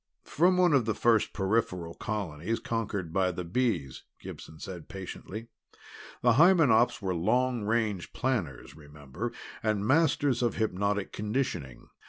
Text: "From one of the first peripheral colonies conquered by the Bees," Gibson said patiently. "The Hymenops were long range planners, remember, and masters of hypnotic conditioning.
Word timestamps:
"From 0.23 0.57
one 0.57 0.73
of 0.73 0.85
the 0.85 0.95
first 0.95 1.31
peripheral 1.31 1.93
colonies 1.93 2.57
conquered 2.57 3.13
by 3.13 3.31
the 3.31 3.43
Bees," 3.43 4.01
Gibson 4.19 4.57
said 4.57 4.89
patiently. 4.89 5.45
"The 6.23 6.37
Hymenops 6.39 7.03
were 7.03 7.13
long 7.13 7.65
range 7.65 8.11
planners, 8.11 8.75
remember, 8.75 9.31
and 9.61 9.85
masters 9.85 10.41
of 10.41 10.55
hypnotic 10.55 11.13
conditioning. 11.13 11.89